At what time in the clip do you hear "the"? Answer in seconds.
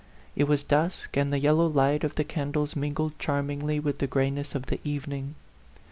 1.31-1.37, 2.15-2.23, 3.99-4.07, 4.65-4.79